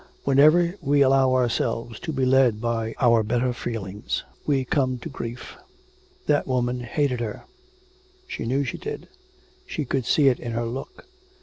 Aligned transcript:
Whenever 0.23 0.73
we 0.81 1.03
allow 1.03 1.31
ourselves 1.31 1.99
to 1.99 2.11
be 2.11 2.25
led 2.25 2.59
by 2.59 2.95
our 2.99 3.21
better 3.21 3.53
feelings 3.53 4.23
we 4.47 4.65
come 4.65 4.97
to 4.97 5.09
grief. 5.09 5.55
That 6.25 6.47
woman 6.47 6.79
hated 6.79 7.19
her; 7.19 7.43
she 8.27 8.47
knew 8.47 8.63
she 8.63 8.79
did. 8.79 9.09
She 9.67 9.85
could 9.85 10.05
see 10.07 10.27
it 10.27 10.39
in 10.39 10.53
her 10.53 10.65
look. 10.65 11.05